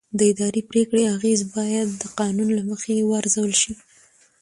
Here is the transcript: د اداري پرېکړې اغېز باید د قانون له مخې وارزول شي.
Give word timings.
د 0.17 0.19
اداري 0.31 0.61
پرېکړې 0.71 1.03
اغېز 1.15 1.41
باید 1.55 1.87
د 2.01 2.03
قانون 2.19 2.49
له 2.57 2.63
مخې 2.69 3.07
وارزول 3.09 3.53
شي. 3.61 3.73